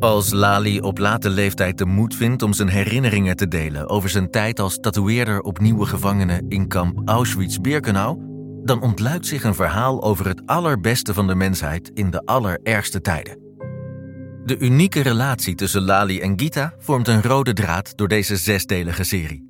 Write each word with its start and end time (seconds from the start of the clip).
Als 0.00 0.32
Lali 0.32 0.80
op 0.80 0.98
late 0.98 1.30
leeftijd 1.30 1.78
de 1.78 1.86
moed 1.86 2.14
vindt 2.14 2.42
om 2.42 2.52
zijn 2.52 2.68
herinneringen 2.68 3.36
te 3.36 3.48
delen 3.48 3.88
over 3.88 4.08
zijn 4.08 4.30
tijd 4.30 4.60
als 4.60 4.78
tatoeëerder 4.80 5.40
op 5.40 5.58
nieuwe 5.58 5.86
gevangenen 5.86 6.44
in 6.48 6.68
kamp 6.68 7.08
Auschwitz-Birkenau, 7.08 8.18
dan 8.64 8.80
ontluikt 8.82 9.26
zich 9.26 9.44
een 9.44 9.54
verhaal 9.54 10.02
over 10.02 10.26
het 10.26 10.42
allerbeste 10.46 11.14
van 11.14 11.26
de 11.26 11.34
mensheid 11.34 11.90
in 11.94 12.10
de 12.10 12.24
allerergste 12.24 13.00
tijden. 13.00 13.38
De 14.44 14.58
unieke 14.58 15.00
relatie 15.00 15.54
tussen 15.54 15.82
Lali 15.82 16.20
en 16.20 16.40
Gita 16.40 16.74
vormt 16.78 17.08
een 17.08 17.22
rode 17.22 17.52
draad 17.52 17.96
door 17.96 18.08
deze 18.08 18.36
zesdelige 18.36 19.04
serie. 19.04 19.46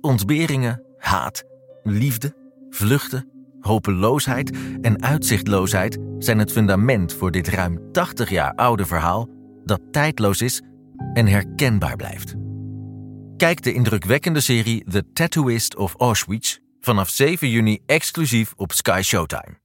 Ontberingen, 0.00 0.82
haat, 0.98 1.42
liefde, 1.82 2.34
vluchten, 2.70 3.28
hopeloosheid 3.60 4.56
en 4.80 5.02
uitzichtloosheid 5.02 5.98
zijn 6.18 6.38
het 6.38 6.52
fundament 6.52 7.14
voor 7.14 7.30
dit 7.30 7.48
ruim 7.48 7.92
80 7.92 8.30
jaar 8.30 8.54
oude 8.54 8.86
verhaal 8.86 9.40
dat 9.64 9.80
tijdloos 9.90 10.42
is 10.42 10.62
en 11.12 11.26
herkenbaar 11.26 11.96
blijft. 11.96 12.34
Kijk 13.36 13.62
de 13.62 13.72
indrukwekkende 13.72 14.40
serie 14.40 14.84
The 14.90 15.12
Tattooist 15.12 15.76
of 15.76 15.94
Auschwitz 15.98 16.58
vanaf 16.80 17.08
7 17.08 17.48
juni 17.48 17.78
exclusief 17.86 18.52
op 18.56 18.72
Sky 18.72 19.00
Showtime. 19.02 19.60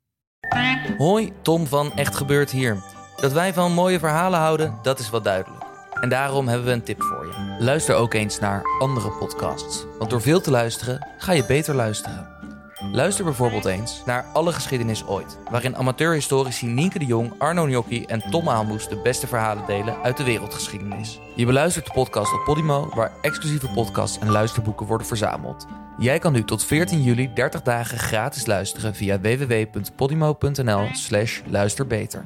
Hoi, 0.98 1.32
Tom 1.42 1.68
van 1.68 1.94
Echt 1.94 2.16
Gebeurd 2.16 2.52
hier. 2.52 2.78
Dat 3.16 3.34
wij 3.34 3.54
van 3.54 3.74
mooie 3.74 4.00
verhalen 4.00 4.40
houden, 4.40 4.80
dat 4.82 5.00
is 5.00 5.10
wel 5.10 5.22
duidelijk. 5.22 5.64
En 6.02 6.10
daarom 6.10 6.48
hebben 6.48 6.68
we 6.68 6.74
een 6.74 6.84
tip 6.84 7.02
voor 7.02 7.26
je. 7.26 7.64
Luister 7.64 7.96
ook 7.96 8.14
eens 8.14 8.40
naar 8.40 8.62
andere 8.80 9.10
podcasts. 9.10 9.86
Want 9.98 10.10
door 10.10 10.22
veel 10.22 10.42
te 10.42 10.52
luisteren, 10.52 11.08
ga 11.18 11.32
je 11.32 11.46
beter 11.46 11.76
luisteren. 11.76 12.37
Luister 12.82 13.24
bijvoorbeeld 13.26 13.66
eens 13.66 14.02
naar 14.06 14.26
Alle 14.34 14.52
Geschiedenis 14.52 15.06
Ooit, 15.06 15.38
waarin 15.50 15.76
amateurhistorici 15.76 16.68
Nienke 16.68 17.00
de 17.00 17.06
Jong, 17.06 17.34
Arno 17.38 17.64
Gnocchi 17.64 18.06
en 18.06 18.22
Tom 18.30 18.50
Aalmoes 18.50 18.88
de 18.88 18.96
beste 18.96 19.28
verhalen 19.28 19.66
delen 19.66 20.02
uit 20.04 20.18
de 20.18 20.24
wereldgeschiedenis. 20.24 21.20
Je 21.36 21.46
beluistert 21.46 21.86
de 21.86 21.92
podcast 21.92 22.34
op 22.34 22.44
Podimo, 22.44 22.90
waar 22.96 23.12
exclusieve 23.22 23.68
podcasts 23.68 24.20
en 24.20 24.30
luisterboeken 24.30 24.86
worden 24.86 25.08
verzameld. 25.08 25.68
Jij 25.98 26.20
kan 26.20 26.34
nu 26.34 26.44
tot 26.44 26.66
14 26.66 27.02
juli 27.02 27.34
30 27.34 27.62
dagen 27.62 27.98
gratis 27.98 28.46
luisteren 28.46 28.96
via 28.96 29.20
www.podimo.nl 29.20 30.88
slash 30.92 31.42
luisterbeter. 31.46 32.26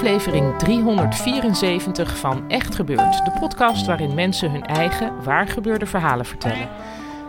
Aflevering 0.00 0.58
374 0.58 2.16
van 2.18 2.44
Echt 2.48 2.74
Gebeurd, 2.74 3.24
de 3.24 3.32
podcast 3.40 3.86
waarin 3.86 4.14
mensen 4.14 4.50
hun 4.50 4.66
eigen 4.66 5.22
waargebeurde 5.22 5.86
verhalen 5.86 6.26
vertellen. 6.26 6.68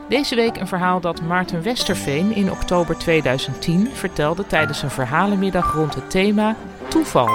Deze 0.10 0.36
week 0.36 0.58
een 0.58 0.68
verhaal 0.68 1.00
dat 1.00 1.22
Maarten 1.22 1.64
Westerveen 1.64 2.36
in 2.36 2.52
oktober 2.52 2.98
2010 2.98 3.88
vertelde 3.94 4.48
tijdens 4.48 4.82
een 4.82 4.90
verhalenmiddag 4.90 5.74
rond 5.74 5.96
het 5.96 6.10
thema 6.10 6.56
toeval. 6.88 7.30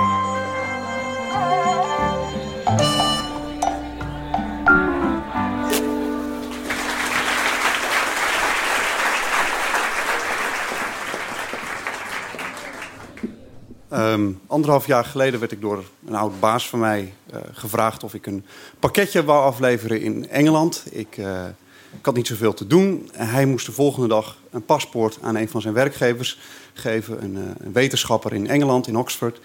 Um, 14.12 14.40
anderhalf 14.46 14.86
jaar 14.86 15.04
geleden 15.04 15.40
werd 15.40 15.52
ik 15.52 15.60
door 15.60 15.84
een 16.06 16.14
oud 16.14 16.40
baas 16.40 16.68
van 16.68 16.78
mij 16.78 17.12
uh, 17.32 17.40
gevraagd 17.52 18.04
of 18.04 18.14
ik 18.14 18.26
een 18.26 18.44
pakketje 18.78 19.24
wou 19.24 19.44
afleveren 19.44 20.00
in 20.00 20.28
Engeland. 20.28 20.84
Ik, 20.90 21.16
uh, 21.16 21.44
ik, 21.98 22.04
had 22.04 22.14
niet 22.14 22.26
zoveel 22.26 22.54
te 22.54 22.66
doen. 22.66 23.10
En 23.12 23.28
hij 23.28 23.46
moest 23.46 23.66
de 23.66 23.72
volgende 23.72 24.08
dag 24.08 24.38
een 24.50 24.64
paspoort 24.64 25.18
aan 25.22 25.36
een 25.36 25.48
van 25.48 25.60
zijn 25.60 25.74
werkgevers 25.74 26.38
geven, 26.72 27.22
een, 27.22 27.34
uh, 27.34 27.42
een 27.58 27.72
wetenschapper 27.72 28.32
in 28.32 28.46
Engeland, 28.46 28.86
in 28.86 28.96
Oxford. 28.96 29.40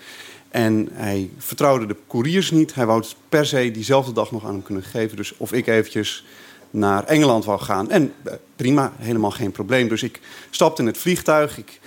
En 0.49 0.89
hij 0.91 1.29
vertrouwde 1.37 1.85
de 1.85 1.95
couriers 2.07 2.51
niet. 2.51 2.75
Hij 2.75 2.85
wou 2.85 2.99
het 2.99 3.15
per 3.29 3.45
se 3.45 3.71
diezelfde 3.71 4.13
dag 4.13 4.31
nog 4.31 4.45
aan 4.45 4.53
hem 4.53 4.63
kunnen 4.63 4.83
geven. 4.83 5.17
Dus 5.17 5.37
of 5.37 5.53
ik 5.53 5.67
eventjes 5.67 6.25
naar 6.69 7.03
Engeland 7.03 7.45
wou 7.45 7.59
gaan. 7.59 7.89
En 7.89 8.13
prima, 8.55 8.93
helemaal 8.97 9.31
geen 9.31 9.51
probleem. 9.51 9.87
Dus 9.87 10.03
ik 10.03 10.19
stapte 10.49 10.81
in 10.81 10.87
het 10.87 10.97
vliegtuig. 10.97 11.57
Ik 11.57 11.79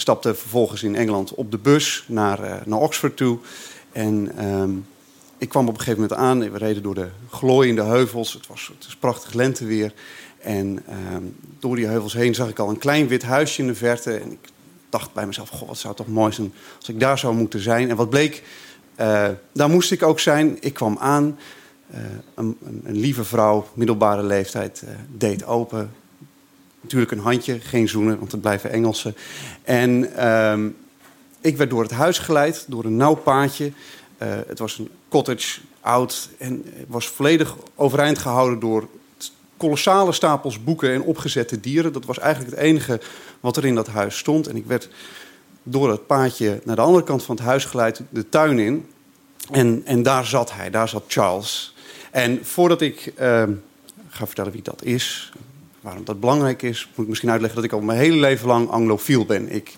stapte 0.00 0.34
vervolgens 0.34 0.82
in 0.82 0.94
Engeland 0.94 1.34
op 1.34 1.50
de 1.50 1.58
bus 1.58 2.04
naar, 2.08 2.40
uh, 2.44 2.54
naar 2.64 2.78
Oxford 2.78 3.16
toe. 3.16 3.38
En 3.92 4.44
um, 4.46 4.86
ik 5.38 5.48
kwam 5.48 5.68
op 5.68 5.74
een 5.74 5.80
gegeven 5.80 6.00
moment 6.00 6.18
aan. 6.18 6.52
We 6.52 6.58
reden 6.58 6.82
door 6.82 6.94
de 6.94 7.08
glooiende 7.30 7.82
heuvels. 7.82 8.32
Het 8.32 8.46
was, 8.46 8.70
het 8.74 8.84
was 8.84 8.96
prachtig 8.96 9.32
lenteweer. 9.32 9.92
En 10.38 10.82
um, 11.12 11.36
door 11.58 11.76
die 11.76 11.86
heuvels 11.86 12.12
heen 12.12 12.34
zag 12.34 12.48
ik 12.48 12.58
al 12.58 12.68
een 12.68 12.78
klein 12.78 13.08
wit 13.08 13.22
huisje 13.22 13.60
in 13.60 13.66
de 13.66 13.74
verte. 13.74 14.16
En 14.16 14.32
ik 14.32 14.48
dacht 14.88 15.12
bij 15.12 15.26
mezelf, 15.26 15.48
goh, 15.48 15.68
wat 15.68 15.78
zou 15.78 15.94
toch 15.94 16.08
mooi 16.08 16.32
zijn 16.32 16.52
als 16.78 16.88
ik 16.88 17.00
daar 17.00 17.18
zou 17.18 17.34
moeten 17.34 17.60
zijn. 17.60 17.90
En 17.90 17.96
wat 17.96 18.10
bleek, 18.10 18.42
uh, 19.00 19.28
daar 19.52 19.70
moest 19.70 19.92
ik 19.92 20.02
ook 20.02 20.20
zijn. 20.20 20.56
Ik 20.60 20.74
kwam 20.74 20.98
aan. 20.98 21.38
Uh, 21.94 22.00
een, 22.34 22.56
een, 22.84 22.96
lieve 22.96 23.24
vrouw, 23.24 23.66
middelbare 23.74 24.22
leeftijd, 24.22 24.84
deed 25.16 25.44
open 25.44 25.90
Natuurlijk 26.84 27.12
een 27.12 27.18
handje, 27.18 27.60
geen 27.60 27.88
zoenen, 27.88 28.18
want 28.18 28.32
het 28.32 28.40
blijven 28.40 28.70
Engelsen. 28.70 29.16
En 29.62 30.26
um, 30.28 30.76
ik 31.40 31.56
werd 31.56 31.70
door 31.70 31.82
het 31.82 31.90
huis 31.90 32.18
geleid, 32.18 32.64
door 32.68 32.84
een 32.84 32.96
nauw 32.96 33.14
paadje. 33.14 33.64
Uh, 34.22 34.28
het 34.46 34.58
was 34.58 34.78
een 34.78 34.88
cottage, 35.08 35.60
oud 35.80 36.28
en 36.38 36.64
was 36.86 37.08
volledig 37.08 37.56
overeind 37.74 38.18
gehouden 38.18 38.58
door 38.58 38.88
kolossale 39.56 40.12
stapels 40.12 40.64
boeken 40.64 40.92
en 40.92 41.02
opgezette 41.02 41.60
dieren. 41.60 41.92
Dat 41.92 42.04
was 42.04 42.18
eigenlijk 42.18 42.54
het 42.54 42.64
enige 42.64 43.00
wat 43.40 43.56
er 43.56 43.64
in 43.64 43.74
dat 43.74 43.88
huis 43.88 44.18
stond. 44.18 44.46
En 44.46 44.56
ik 44.56 44.66
werd 44.66 44.88
door 45.62 45.90
het 45.90 46.06
paadje 46.06 46.60
naar 46.64 46.76
de 46.76 46.82
andere 46.82 47.04
kant 47.04 47.22
van 47.22 47.36
het 47.36 47.44
huis 47.44 47.64
geleid, 47.64 48.02
de 48.10 48.28
tuin 48.28 48.58
in. 48.58 48.88
En, 49.50 49.82
en 49.84 50.02
daar 50.02 50.26
zat 50.26 50.52
hij, 50.52 50.70
daar 50.70 50.88
zat 50.88 51.04
Charles. 51.06 51.74
En 52.10 52.38
voordat 52.42 52.80
ik 52.80 53.12
uh, 53.20 53.42
ga 54.08 54.26
vertellen 54.26 54.52
wie 54.52 54.62
dat 54.62 54.82
is, 54.82 55.32
waarom 55.84 56.04
dat 56.04 56.20
belangrijk 56.20 56.62
is, 56.62 56.88
moet 56.88 57.04
ik 57.04 57.08
misschien 57.08 57.30
uitleggen 57.30 57.60
dat 57.60 57.70
ik 57.70 57.76
al 57.76 57.84
mijn 57.84 57.98
hele 57.98 58.16
leven 58.16 58.46
lang 58.46 58.68
anglofiel 58.68 59.24
ben. 59.24 59.52
Ik, 59.52 59.74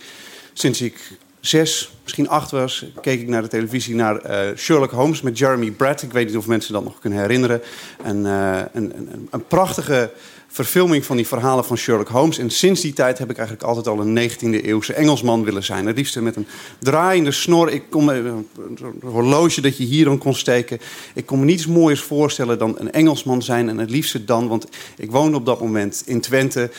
sinds 0.53 0.81
ik 0.81 1.13
zes, 1.41 1.96
misschien 2.07 2.29
acht 2.29 2.51
was, 2.51 2.85
keek 3.01 3.21
ik 3.21 3.29
naar 3.29 3.43
de 3.43 3.49
televisie 3.49 3.95
naar 3.95 4.31
uh, 4.31 4.57
Sherlock 4.57 4.91
Holmes 4.91 5.21
met 5.21 5.39
Jeremy 5.39 5.71
Brett. 5.71 6.03
Ik 6.03 6.13
weet 6.13 6.27
niet 6.27 6.37
of 6.37 6.47
mensen 6.47 6.73
dat 6.73 6.85
nog 6.85 6.99
kunnen 6.99 7.19
herinneren. 7.19 7.63
En, 8.03 8.17
uh, 8.17 8.59
een, 8.73 8.93
een, 8.97 9.29
een, 9.31 9.47
prachtige 9.47 10.11
verfilming 10.47 11.05
van 11.05 11.17
die 11.17 11.27
verhalen 11.27 11.65
van 11.65 11.77
Sherlock 11.77 12.09
Holmes. 12.09 12.39
En 12.39 12.51
sinds 12.51 12.81
die 12.81 12.93
tijd 12.93 13.19
heb 13.19 13.31
ik 13.31 13.37
eigenlijk 13.37 13.69
altijd 13.69 13.87
al 13.87 14.01
een 14.01 14.31
19e 14.31 14.65
eeuwse 14.65 14.93
Engelsman 14.93 15.45
willen 15.45 15.65
zijn. 15.65 15.87
Het 15.87 15.97
liefst 15.97 16.21
met 16.21 16.37
een 16.37 16.47
draaiende 16.79 17.31
snor. 17.31 17.71
Ik 17.71 17.83
kon 17.91 18.05
me, 18.05 18.13
een 18.13 18.95
horloge 19.01 19.61
dat 19.61 19.77
je 19.77 19.85
hier 19.85 20.05
dan 20.05 20.19
kon 20.19 20.35
steken. 20.35 20.79
Ik 21.15 21.27
kon 21.27 21.39
me 21.39 21.45
niets 21.45 21.67
moois 21.67 22.01
voorstellen 22.01 22.59
dan 22.59 22.75
een 22.79 22.93
Engelsman 22.93 23.43
zijn. 23.43 23.69
En 23.69 23.79
het 23.79 23.91
liefste 23.91 24.25
dan, 24.25 24.49
want 24.49 24.67
ik 24.97 25.11
woonde 25.11 25.37
op 25.37 25.47
dat 25.47 25.61
moment 25.61 26.03
in 26.07 26.21
Twente. 26.21 26.71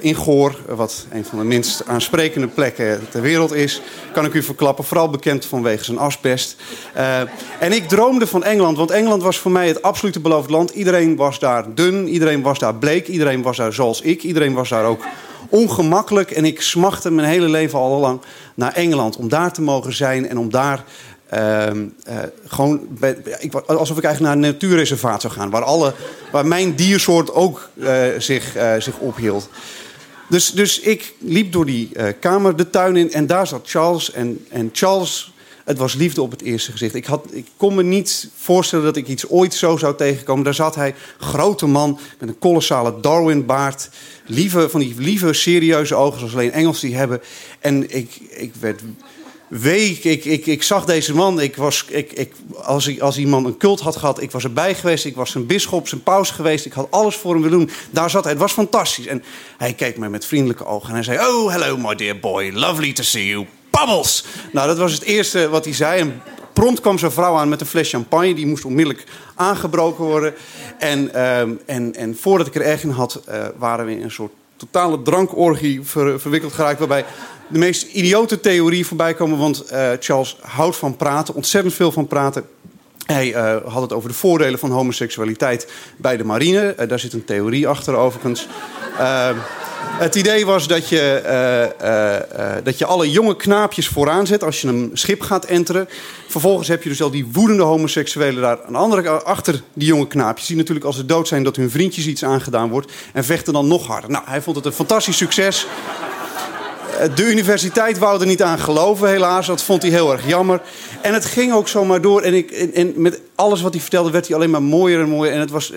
In 0.00 0.14
Goor, 0.14 0.56
wat 0.66 1.06
een 1.12 1.24
van 1.24 1.38
de 1.38 1.44
minst 1.44 1.86
aansprekende 1.86 2.46
plekken 2.46 3.08
ter 3.10 3.22
wereld 3.22 3.54
is, 3.54 3.82
kan 4.12 4.24
ik 4.24 4.34
u 4.34 4.42
verklappen. 4.58 4.84
Vooral 4.84 5.10
bekend 5.10 5.44
vanwege 5.44 5.84
zijn 5.84 5.98
asbest. 5.98 6.56
Uh, 6.96 7.20
en 7.60 7.72
ik 7.72 7.88
droomde 7.88 8.26
van 8.26 8.44
Engeland, 8.44 8.76
want 8.76 8.90
Engeland 8.90 9.22
was 9.22 9.38
voor 9.38 9.50
mij 9.50 9.68
het 9.68 9.82
absolute 9.82 10.20
beloofd 10.20 10.50
land. 10.50 10.70
Iedereen 10.70 11.16
was 11.16 11.38
daar 11.38 11.74
dun, 11.74 12.08
iedereen 12.08 12.42
was 12.42 12.58
daar 12.58 12.74
bleek, 12.74 13.06
iedereen 13.08 13.42
was 13.42 13.56
daar 13.56 13.72
zoals 13.72 14.00
ik, 14.00 14.22
iedereen 14.22 14.54
was 14.54 14.68
daar 14.68 14.84
ook 14.84 15.04
ongemakkelijk. 15.48 16.30
En 16.30 16.44
ik 16.44 16.60
smachtte 16.62 17.10
mijn 17.10 17.28
hele 17.28 17.48
leven 17.48 17.78
al 17.78 18.00
lang 18.00 18.20
naar 18.54 18.72
Engeland 18.72 19.16
om 19.16 19.28
daar 19.28 19.52
te 19.52 19.62
mogen 19.62 19.92
zijn 19.92 20.28
en 20.28 20.38
om 20.38 20.50
daar 20.50 20.84
uh, 21.34 21.66
uh, 21.66 21.82
gewoon 22.46 22.80
alsof 23.66 23.96
ik 23.98 24.04
eigenlijk 24.04 24.20
naar 24.20 24.32
een 24.32 24.52
natuurreservaat 24.52 25.20
zou 25.20 25.32
gaan, 25.32 25.50
waar, 25.50 25.62
alle, 25.62 25.94
waar 26.32 26.46
mijn 26.46 26.74
diersoort 26.74 27.32
ook 27.32 27.68
uh, 27.74 28.00
zich, 28.18 28.56
zich 28.78 28.98
ophield. 28.98 29.48
Dus, 30.28 30.50
dus 30.50 30.80
ik 30.80 31.14
liep 31.18 31.52
door 31.52 31.66
die 31.66 31.90
kamer 32.20 32.56
de 32.56 32.70
tuin 32.70 32.96
in 32.96 33.12
en 33.12 33.26
daar 33.26 33.46
zat 33.46 33.70
Charles. 33.70 34.12
En, 34.12 34.46
en 34.48 34.70
Charles 34.72 35.32
Het 35.68 35.78
was 35.78 35.94
liefde 35.94 36.22
op 36.22 36.30
het 36.30 36.42
eerste 36.42 36.70
gezicht. 36.70 36.94
Ik, 36.94 37.04
had, 37.04 37.26
ik 37.30 37.46
kon 37.56 37.74
me 37.74 37.82
niet 37.82 38.30
voorstellen 38.36 38.84
dat 38.84 38.96
ik 38.96 39.08
iets 39.08 39.28
ooit 39.28 39.54
zo 39.54 39.76
zou 39.76 39.96
tegenkomen. 39.96 40.44
Daar 40.44 40.54
zat 40.54 40.74
hij, 40.74 40.94
grote 41.18 41.66
man, 41.66 41.98
met 42.18 42.28
een 42.28 42.38
kolossale 42.38 43.00
Darwin-baard. 43.00 43.90
Lieve, 44.26 44.68
van 44.68 44.80
die 44.80 44.94
lieve, 44.98 45.32
serieuze 45.32 45.94
ogen, 45.94 46.18
zoals 46.18 46.34
alleen 46.34 46.52
Engels 46.52 46.80
die 46.80 46.96
hebben. 46.96 47.20
En 47.60 47.96
ik, 47.96 48.14
ik 48.30 48.54
werd 48.54 48.80
week. 49.48 50.04
Ik, 50.04 50.24
ik, 50.24 50.46
ik 50.46 50.62
zag 50.62 50.84
deze 50.84 51.14
man. 51.14 51.40
Ik 51.40 51.56
was, 51.56 51.84
ik, 51.88 52.12
ik, 52.12 52.32
als, 52.62 53.00
als 53.00 53.18
iemand 53.18 53.46
een 53.46 53.56
cult 53.56 53.80
had 53.80 53.96
gehad, 53.96 54.22
ik 54.22 54.30
was 54.30 54.44
erbij 54.44 54.74
geweest. 54.74 55.04
Ik 55.04 55.16
was 55.16 55.30
zijn 55.30 55.46
bisschop, 55.46 55.88
zijn 55.88 56.02
paus 56.02 56.30
geweest. 56.30 56.66
Ik 56.66 56.72
had 56.72 56.90
alles 56.90 57.16
voor 57.16 57.32
hem 57.32 57.42
willen 57.42 57.58
doen. 57.58 57.70
Daar 57.90 58.10
zat 58.10 58.22
hij. 58.22 58.32
Het 58.32 58.40
was 58.40 58.52
fantastisch. 58.52 59.06
En 59.06 59.22
hij 59.56 59.72
keek 59.72 59.98
mij 59.98 60.08
met 60.08 60.26
vriendelijke 60.26 60.64
ogen 60.64 60.88
en 60.88 60.94
hij 60.94 61.02
zei: 61.02 61.18
Oh, 61.18 61.50
hello, 61.50 61.76
my 61.76 61.94
dear 61.94 62.18
boy. 62.18 62.50
Lovely 62.54 62.92
to 62.92 63.02
see 63.02 63.26
you. 63.26 63.46
Bubbles! 63.70 64.24
Nou, 64.52 64.66
dat 64.66 64.78
was 64.78 64.92
het 64.92 65.02
eerste 65.02 65.48
wat 65.48 65.64
hij 65.64 65.74
zei. 65.74 66.00
En 66.00 66.22
prompt 66.52 66.80
kwam 66.80 66.98
zijn 66.98 67.12
vrouw 67.12 67.36
aan 67.36 67.48
met 67.48 67.60
een 67.60 67.66
fles 67.66 67.90
champagne. 67.90 68.34
Die 68.34 68.46
moest 68.46 68.64
onmiddellijk 68.64 69.04
aangebroken 69.34 70.04
worden. 70.04 70.34
En, 70.78 71.14
ehm, 71.14 71.52
en, 71.66 71.94
en 71.94 72.16
voordat 72.20 72.46
ik 72.46 72.54
er 72.54 72.62
echt 72.62 72.82
in 72.82 72.90
had, 72.90 73.22
uh, 73.28 73.46
waren 73.56 73.86
we 73.86 73.92
in 73.92 74.02
een 74.02 74.10
soort 74.10 74.32
totale 74.56 75.02
drankorgie 75.02 75.82
ver, 75.82 76.20
verwikkeld 76.20 76.52
geraakt. 76.52 76.78
Waarbij 76.78 77.04
de 77.48 77.58
meest 77.58 77.82
idiote 77.82 78.40
theorie 78.40 78.86
voorbij 78.86 79.14
komen. 79.14 79.38
Want 79.38 79.72
uh, 79.72 79.90
Charles 80.00 80.36
houdt 80.40 80.76
van 80.76 80.96
praten, 80.96 81.34
ontzettend 81.34 81.74
veel 81.74 81.92
van 81.92 82.06
praten. 82.06 82.44
Hij 83.06 83.34
uh, 83.34 83.56
had 83.66 83.82
het 83.82 83.92
over 83.92 84.08
de 84.08 84.14
voordelen 84.14 84.58
van 84.58 84.70
homoseksualiteit 84.70 85.70
bij 85.96 86.16
de 86.16 86.24
marine. 86.24 86.74
Uh, 86.80 86.88
daar 86.88 86.98
zit 86.98 87.12
een 87.12 87.24
theorie 87.24 87.68
achter, 87.68 87.94
overigens. 87.94 88.46
het 89.98 90.14
idee 90.14 90.46
was 90.46 90.68
dat 90.68 90.88
je, 90.88 91.22
dat 92.64 92.78
je 92.78 92.84
alle 92.84 93.10
jonge 93.10 93.36
knaapjes 93.36 93.88
vooraan 93.88 94.26
zet 94.26 94.44
als 94.44 94.60
je 94.60 94.68
een 94.68 94.90
schip 94.92 95.20
gaat 95.20 95.44
enteren. 95.44 95.88
Vervolgens 96.28 96.68
heb 96.68 96.82
je 96.82 96.88
dus 96.88 97.02
al 97.02 97.10
die 97.10 97.26
woedende 97.32 97.62
homoseksuelen 97.62 98.42
daar 98.42 98.64
aan 98.64 98.72
de 98.72 98.78
andere 98.78 99.10
achter 99.10 99.62
die 99.72 99.88
jonge 99.88 100.06
knaapjes. 100.06 100.46
Die 100.46 100.56
natuurlijk 100.56 100.86
als 100.86 100.96
ze 100.96 101.06
dood 101.06 101.28
zijn 101.28 101.42
dat 101.42 101.56
hun 101.56 101.70
vriendjes 101.70 102.06
iets 102.06 102.24
aangedaan 102.24 102.68
wordt. 102.68 102.92
En 103.12 103.24
vechten 103.24 103.52
dan 103.52 103.68
nog 103.68 103.86
harder. 103.86 104.10
Nou, 104.10 104.24
hij 104.26 104.42
vond 104.42 104.56
het 104.56 104.64
een 104.64 104.72
fantastisch 104.72 105.16
succes. 105.16 105.66
De 107.14 107.24
universiteit 107.30 107.98
wou 107.98 108.20
er 108.20 108.26
niet 108.26 108.42
aan 108.42 108.58
geloven, 108.58 109.08
helaas. 109.08 109.46
Dat 109.46 109.62
vond 109.62 109.82
hij 109.82 109.90
heel 109.90 110.12
erg 110.12 110.26
jammer. 110.26 110.60
En 111.02 111.14
het 111.14 111.24
ging 111.24 111.52
ook 111.52 111.68
zomaar 111.68 112.00
door. 112.00 112.22
En, 112.22 112.34
ik, 112.34 112.50
en, 112.50 112.92
met 112.96 113.20
alles 113.34 113.60
wat 113.60 113.72
hij 113.72 113.80
vertelde, 113.80 114.10
werd 114.10 114.26
hij 114.26 114.36
alleen 114.36 114.50
maar 114.50 114.62
mooier 114.62 115.00
en 115.00 115.08
mooier. 115.08 115.32
En 115.32 115.40
het 115.40 115.50
was, 115.50 115.72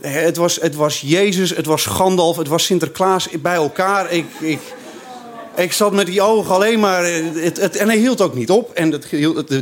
het 0.00 0.36
was, 0.36 0.60
het 0.60 0.74
was 0.74 1.00
Jezus, 1.00 1.50
het 1.50 1.66
was 1.66 1.86
Gandalf, 1.86 2.36
het 2.36 2.48
was 2.48 2.64
Sinterklaas 2.64 3.28
bij 3.40 3.54
elkaar. 3.54 4.12
Ik, 4.12 4.26
ik, 4.40 4.60
ik 5.58 5.72
zat 5.72 5.92
met 5.92 6.06
die 6.06 6.22
ogen 6.22 6.54
alleen 6.54 6.80
maar. 6.80 7.04
Het, 7.04 7.60
het, 7.60 7.76
en 7.76 7.88
hij 7.88 7.96
hield 7.96 8.20
ook 8.20 8.34
niet 8.34 8.50
op. 8.50 8.72
En 8.72 8.92
het, 8.92 9.08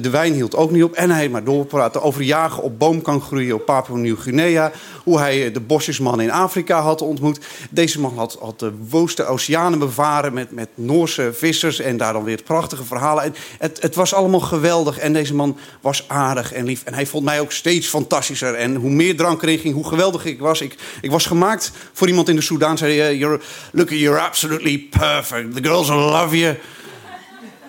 de, 0.03 0.11
wijn 0.11 0.33
hield 0.33 0.57
ook 0.57 0.71
niet 0.71 0.83
op. 0.83 0.93
En 0.93 1.11
hij 1.11 1.29
maar 1.29 1.45
doorpraten 1.45 2.03
over 2.03 2.23
jagen 2.23 2.63
op 2.63 2.79
boom 2.79 3.03
kan 3.03 3.21
groeien 3.21 3.55
op 3.55 3.65
Papua 3.65 3.97
Nieuw-Guinea. 3.97 4.73
Hoe 5.05 5.19
hij 5.19 5.53
de 5.53 5.61
bosjesman 5.61 6.21
in 6.21 6.31
Afrika 6.31 6.81
had 6.81 7.03
ontmoet. 7.03 7.39
Deze 7.71 8.01
man 8.01 8.17
had, 8.17 8.37
had 8.41 8.59
de 8.59 8.73
woeste 8.89 9.25
oceanen 9.25 9.79
bevaren 9.79 10.33
met, 10.33 10.51
met 10.51 10.69
Noorse 10.75 11.31
vissers. 11.33 11.81
En 11.81 11.97
daar 11.97 12.13
dan 12.13 12.25
weer 12.25 12.43
prachtige 12.43 12.85
verhalen. 12.85 13.25
En 13.25 13.35
het, 13.59 13.83
het 13.83 13.95
was 13.95 14.15
allemaal 14.15 14.41
geweldig. 14.41 14.99
En 14.99 15.13
deze 15.13 15.35
man 15.35 15.59
was 15.81 16.05
aardig 16.09 16.53
en 16.53 16.65
lief. 16.65 16.83
En 16.85 16.95
hij 16.95 17.07
vond 17.07 17.25
mij 17.25 17.41
ook 17.41 17.53
steeds 17.53 17.87
fantastischer. 17.87 18.55
En 18.55 18.75
hoe 18.75 18.91
meer 18.91 19.17
drank 19.17 19.43
erin 19.43 19.59
ging, 19.59 19.75
hoe 19.75 19.87
geweldig 19.89 20.25
ik 20.25 20.41
was. 20.41 20.61
Ik, 20.61 20.75
ik 21.01 21.11
was 21.11 21.27
gemaakt 21.27 21.73
voor 21.93 22.09
iemand 22.09 22.29
in 22.29 22.37
de 22.37 22.43
Soedan. 22.43 22.79
Zei 22.79 23.17
you're, 23.19 23.41
look, 23.73 23.91
you're 23.91 24.21
absolutely 24.21 24.89
perfect. 24.91 25.55
The 25.55 25.63
girls 25.63 25.85
will 25.89 26.11
love 26.11 26.37
you. 26.37 26.55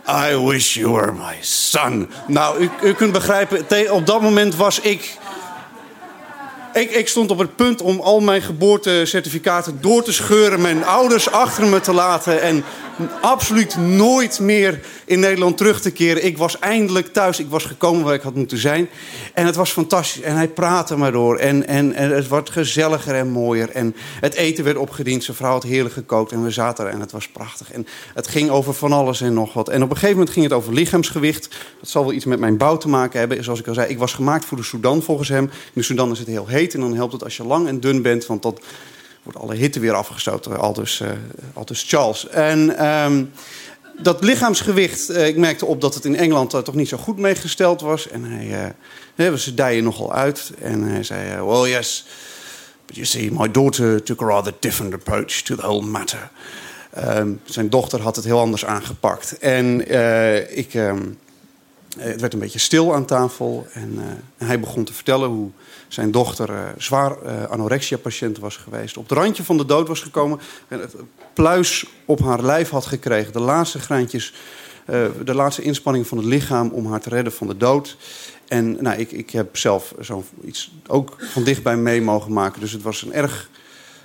I 0.08 0.36
wish 0.36 0.76
you 0.76 0.94
were 0.94 1.12
my 1.12 1.36
son. 1.42 2.10
Nou, 2.28 2.70
u 2.82 2.94
kunt 2.94 3.12
begrijpen, 3.12 3.92
op 3.92 4.06
dat 4.06 4.22
moment 4.22 4.56
was 4.56 4.80
ik 4.80 5.18
ik, 6.78 6.92
ik, 6.92 7.08
stond 7.08 7.32
op 7.32 7.38
het 7.38 7.56
punt 7.56 7.82
om 7.82 8.00
al 8.00 8.20
mijn 8.20 8.42
geboortecertificaten 8.42 9.78
door 9.82 10.04
te 10.04 10.14
scheuren, 10.14 10.62
mijn 10.62 10.86
ouders 10.86 11.32
achter 11.32 11.68
me 11.68 11.80
te 11.80 11.94
laten 11.94 12.42
en 12.42 12.64
absoluut 13.22 13.78
nooit 13.78 14.40
meer 14.40 14.80
in 15.06 15.20
Nederland 15.20 15.58
terug 15.58 15.82
te 15.82 15.92
keren. 15.92 16.26
Ik 16.26 16.38
was 16.38 16.60
eindelijk 16.60 17.14
thuis. 17.14 17.40
Ik 17.40 17.50
was 17.50 17.66
gekomen 17.66 18.04
waar 18.04 18.14
ik 18.14 18.22
had 18.22 18.36
moeten 18.36 18.58
zijn. 18.58 18.90
En 19.34 19.46
het 19.46 19.56
was 19.56 19.72
fantastisch. 19.72 20.22
En 20.22 20.36
hij 20.36 20.48
praatte 20.48 20.96
maar 20.96 21.12
door. 21.12 21.38
En, 21.38 21.68
en, 21.68 21.94
en 21.94 22.12
het 22.12 22.28
werd 22.28 22.50
gezelliger 22.50 23.16
en 23.16 23.30
mooier. 23.30 23.70
En 23.70 23.96
het 24.20 24.34
eten 24.34 24.64
werd 24.64 24.78
opgediend. 24.78 25.24
Zijn 25.24 25.38
vrouw 25.38 25.52
had 25.52 25.64
heerlijk 25.64 25.94
gekookt. 25.94 26.32
En 26.32 26.44
we 26.44 26.52
zaten 26.52 26.86
er 26.86 26.92
en 26.92 27.00
het 27.00 27.12
was 27.12 27.28
prachtig. 27.28 27.72
En 27.72 27.88
het 28.14 28.28
ging 28.28 28.50
over 28.50 28.74
van 28.74 28.94
alles 28.94 29.22
en 29.22 29.34
nog 29.34 29.54
wat. 29.54 29.70
En 29.70 29.84
op 29.84 29.90
een 29.90 29.96
gegeven 29.96 30.16
moment 30.16 30.34
ging 30.34 30.46
het 30.46 30.54
over 30.54 30.74
lichaamsgewicht. 30.74 31.48
Dat 31.80 31.90
zal 31.90 32.04
wel 32.04 32.14
iets 32.14 32.26
met 32.26 32.40
mijn 32.40 32.58
bouw 32.58 32.78
te 32.78 32.90
maken 32.90 33.20
hebben. 33.20 33.44
Zoals 33.44 33.60
ik 33.60 33.68
al 33.68 33.74
zei, 33.74 33.90
ik 33.90 33.98
was 33.98 34.14
gemaakt 34.14 34.46
voor 34.46 34.58
de 34.58 34.64
Sudan 34.64 35.02
volgens 35.02 35.30
hem. 35.30 35.44
In 35.44 35.52
de 35.74 35.82
Sudan 35.82 36.12
is 36.12 36.20
het 36.20 36.28
heel 36.28 36.48
heet. 36.48 36.67
En 36.74 36.80
dan 36.80 36.96
helpt 36.96 37.14
het 37.14 37.24
als 37.24 37.38
je 37.38 37.44
lang 37.44 37.68
en 37.68 37.80
dun 37.80 38.02
bent. 38.02 38.26
Want 38.26 38.42
dat 38.42 38.60
wordt 39.24 39.40
alle 39.40 39.56
hitte 39.56 39.80
weer 39.80 39.94
afgestoten. 39.94 40.60
Al 40.60 40.74
dus, 40.74 41.02
dus 41.66 41.86
Charles. 41.88 42.28
En... 42.28 42.86
Um, 42.86 43.32
dat 44.00 44.24
lichaamsgewicht, 44.24 45.10
uh, 45.10 45.28
ik 45.28 45.38
merkte 45.38 45.66
op 45.66 45.82
dat 45.82 45.94
het 45.94 46.06
in 46.06 46.16
Engeland 46.16 46.54
uh, 46.54 46.60
toch 46.60 46.76
niet 46.76 46.88
zo 46.88 46.98
goed 46.98 47.18
meegesteld 47.18 47.82
was. 47.82 48.08
En 48.08 48.24
hij, 48.24 48.74
uh, 49.16 49.34
ze 49.34 49.54
dijen 49.54 49.84
nogal 49.84 50.14
uit. 50.14 50.52
En 50.60 50.82
hij 50.82 51.04
zei, 51.04 51.42
well 51.42 51.70
yes, 51.70 52.06
but 52.86 52.96
you 52.96 53.08
see, 53.08 53.32
my 53.32 53.52
daughter 53.52 54.04
took 54.04 54.22
a 54.22 54.26
rather 54.26 54.54
different 54.60 54.94
approach 54.94 55.42
to 55.42 55.56
the 55.56 55.62
whole 55.62 55.86
matter. 55.86 56.30
Um, 56.98 57.42
zijn 57.46 57.70
dochter 57.70 58.02
had 58.02 58.16
het 58.16 58.26
heel 58.26 58.40
anders 58.40 58.66
aangepakt. 58.66 59.38
En 59.38 59.82
ik, 60.58 60.74
um, 60.74 61.18
het 62.00 62.22
werd 62.22 62.34
een 62.34 62.40
beetje 62.40 62.60
stil 62.60 62.94
aan 62.94 63.06
tafel. 63.06 63.68
En, 63.74 64.00
en 64.38 64.48
hij 64.48 64.60
begon 64.60 64.84
te 64.84 64.94
vertellen 64.94 65.30
hoe 65.30 65.50
zijn 65.88 66.12
dochter 66.12 66.50
uh, 66.50 66.60
zwaar 66.78 67.16
uh, 67.26 67.44
anorexia-patiënt 67.44 68.40
was 68.40 68.58
geweest. 68.58 68.98
Op 68.98 69.10
het 69.10 69.18
randje 69.18 69.44
van 69.44 69.58
de 69.58 69.66
dood 69.66 69.88
was 69.88 70.02
gekomen. 70.02 70.40
En 70.68 70.80
het 70.80 70.96
pluis 71.34 71.86
op 72.06 72.20
haar 72.20 72.44
lijf 72.44 72.70
had 72.70 72.86
gekregen. 72.86 73.34
De 73.34 73.40
laatste 73.40 73.80
graantjes, 73.80 74.34
de 75.24 75.34
laatste 75.34 75.62
inspanning 75.62 76.08
van 76.08 76.18
het 76.18 76.28
lichaam 76.28 76.70
om 76.70 76.86
haar 76.86 77.00
te 77.00 77.10
redden 77.10 77.34
van 77.34 77.48
de 77.48 77.58
dood. 77.58 77.98
En 78.48 78.84
nou, 78.84 78.98
ik, 78.98 79.12
ik 79.12 79.30
heb 79.30 79.58
zelf 79.58 79.94
zoiets 80.00 80.72
ook 80.88 81.16
van 81.20 81.44
dichtbij 81.44 81.78
mee 81.78 82.02
mogen 82.02 82.34
maken. 82.34 82.62
Dus 82.62 82.72
het 82.72 82.82
was 82.82 83.02
een 83.02 83.14
erg. 83.14 83.50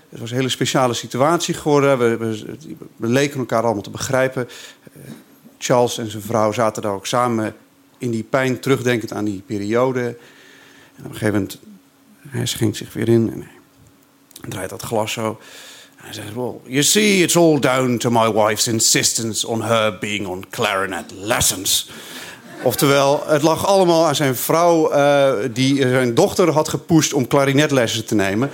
Het 0.08 0.20
was 0.20 0.30
een 0.30 0.36
hele 0.36 0.48
speciale 0.48 0.94
situatie 0.94 1.54
geworden. 1.54 1.98
We, 1.98 2.16
we, 2.16 2.56
we 2.96 3.06
leken 3.06 3.38
elkaar 3.38 3.62
allemaal 3.62 3.82
te 3.82 3.90
begrijpen. 3.90 4.48
Charles 5.58 5.98
en 5.98 6.10
zijn 6.10 6.22
vrouw 6.22 6.52
zaten 6.52 6.82
daar 6.82 6.92
ook 6.92 7.06
samen 7.06 7.54
in 8.02 8.10
die 8.10 8.22
pijn, 8.22 8.60
terugdenkend 8.60 9.12
aan 9.12 9.25
die 9.25 9.43
periode. 9.46 10.00
En 10.96 11.04
op 11.04 11.04
een 11.04 11.12
gegeven 11.12 11.34
moment 11.34 11.58
hij 12.28 12.46
schenkt 12.46 12.76
zich 12.76 12.93
weer 12.93 13.08
in 13.08 13.32
en 14.43 14.50
draait 14.50 14.70
dat 14.70 14.82
glas 14.82 15.12
zo. 15.12 15.40
En 15.96 16.04
hij 16.04 16.12
zegt, 16.12 16.34
well, 16.34 16.52
you 16.64 16.82
see, 16.82 17.22
it's 17.22 17.37
all 17.37 17.58
down 17.58 17.96
to 17.96 18.10
my 18.10 18.32
wife's 18.32 18.66
insistence 18.66 19.46
on 19.46 19.62
her 19.62 19.99
being 19.99 20.26
on 20.26 20.44
clarinet 20.50 21.04
lessons. 21.14 21.90
Oftewel, 22.62 23.23
het 23.26 23.42
lag 23.42 23.66
allemaal 23.66 24.06
aan 24.06 24.14
zijn 24.14 24.37
vrouw 24.37 24.92
uh, 24.92 25.32
die 25.52 25.76
zijn 25.76 26.14
dochter 26.14 26.50
had 26.50 26.68
gepusht 26.68 27.12
om 27.12 27.26
klarinetlessen 27.26 28.04
te 28.04 28.14
nemen. 28.14 28.50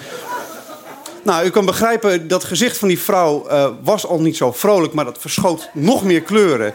Nou, 1.22 1.46
u 1.46 1.50
kan 1.50 1.64
begrijpen, 1.64 2.28
dat 2.28 2.44
gezicht 2.44 2.78
van 2.78 2.88
die 2.88 2.98
vrouw 2.98 3.46
uh, 3.50 3.68
was 3.82 4.06
al 4.06 4.20
niet 4.20 4.36
zo 4.36 4.52
vrolijk, 4.52 4.92
maar 4.92 5.04
dat 5.04 5.18
verschoot 5.20 5.70
nog 5.74 6.04
meer 6.04 6.22
kleuren. 6.22 6.74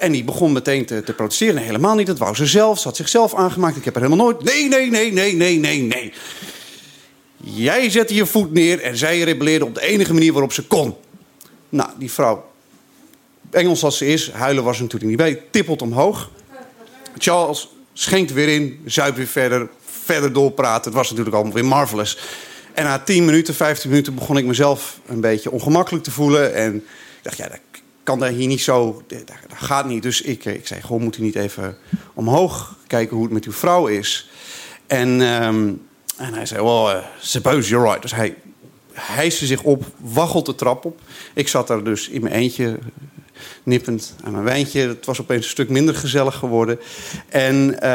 En 0.00 0.12
die 0.12 0.24
begon 0.24 0.52
meteen 0.52 0.86
te, 0.86 1.02
te 1.02 1.12
protesteren. 1.12 1.62
Helemaal 1.62 1.94
niet. 1.94 2.06
Dat 2.06 2.18
wou 2.18 2.34
ze 2.34 2.46
zelf. 2.46 2.78
Ze 2.78 2.88
had 2.88 2.96
zichzelf 2.96 3.34
aangemaakt. 3.34 3.76
Ik 3.76 3.84
heb 3.84 3.94
er 3.94 4.02
helemaal 4.02 4.26
nooit. 4.26 4.44
Nee, 4.44 4.68
nee, 4.68 4.90
nee, 4.90 5.12
nee, 5.12 5.34
nee, 5.34 5.58
nee, 5.58 5.82
nee. 5.82 6.12
Jij 7.36 7.90
zette 7.90 8.14
je 8.14 8.26
voet 8.26 8.52
neer 8.52 8.82
en 8.82 8.96
zij 8.96 9.20
rebelleerde 9.20 9.64
op 9.64 9.74
de 9.74 9.82
enige 9.82 10.12
manier 10.12 10.32
waarop 10.32 10.52
ze 10.52 10.66
kon. 10.66 10.96
Nou, 11.68 11.90
die 11.98 12.10
vrouw, 12.10 12.50
Engels 13.50 13.84
als 13.84 13.96
ze 13.98 14.06
is, 14.06 14.30
huilen 14.30 14.64
was 14.64 14.76
er 14.76 14.82
natuurlijk 14.82 15.10
niet 15.10 15.20
bij, 15.20 15.42
tippelt 15.50 15.82
omhoog. 15.82 16.30
Charles 17.18 17.68
schenkt 17.92 18.32
weer 18.32 18.48
in, 18.48 18.80
zuipt 18.84 19.16
weer 19.16 19.26
verder, 19.26 19.68
verder 19.84 20.32
doorpraten. 20.32 20.84
Het 20.84 20.94
was 20.94 21.08
natuurlijk 21.08 21.36
allemaal 21.36 21.54
weer 21.54 21.64
marvelous. 21.64 22.18
En 22.72 22.84
na 22.84 22.98
10 22.98 23.24
minuten, 23.24 23.54
15 23.54 23.90
minuten 23.90 24.14
begon 24.14 24.36
ik 24.36 24.44
mezelf 24.44 25.00
een 25.06 25.20
beetje 25.20 25.50
ongemakkelijk 25.50 26.04
te 26.04 26.10
voelen. 26.10 26.54
En 26.54 26.74
ik 26.76 26.82
dacht, 27.22 27.36
ja, 27.36 27.48
dat 27.48 27.58
kan 28.10 28.18
daar 28.18 28.30
hier 28.30 28.46
niet 28.46 28.60
zo, 28.60 29.02
dat, 29.06 29.22
gaat 29.54 29.86
niet. 29.86 30.02
Dus 30.02 30.20
ik, 30.20 30.44
eh, 30.44 30.54
ik 30.54 30.66
zei, 30.66 30.80
gewoon 30.80 31.02
moet 31.02 31.18
u 31.18 31.22
niet 31.22 31.34
even 31.34 31.76
omhoog 32.14 32.76
kijken 32.86 33.14
hoe 33.16 33.24
het 33.24 33.34
met 33.34 33.44
uw 33.44 33.52
vrouw 33.52 33.86
is. 33.86 34.30
En, 34.86 35.08
um, 35.08 35.86
en 36.16 36.34
hij 36.34 36.46
zei, 36.46 36.62
well, 36.62 36.94
uh, 36.94 37.04
suppose 37.20 37.68
you're 37.68 37.86
right. 37.86 38.02
Dus 38.02 38.14
hij 38.14 38.34
hijste 38.92 39.46
zich 39.46 39.62
op, 39.62 39.84
waggelt 39.96 40.46
de 40.46 40.54
trap 40.54 40.84
op. 40.84 41.00
Ik 41.34 41.48
zat 41.48 41.66
daar 41.66 41.84
dus 41.84 42.08
in 42.08 42.22
mijn 42.22 42.34
eentje, 42.34 42.78
nippend 43.62 44.14
aan 44.24 44.32
mijn 44.32 44.44
wijntje. 44.44 44.80
Het 44.80 45.06
was 45.06 45.20
opeens 45.20 45.44
een 45.44 45.50
stuk 45.50 45.68
minder 45.68 45.94
gezellig 45.94 46.36
geworden. 46.36 46.78
En 47.28 47.86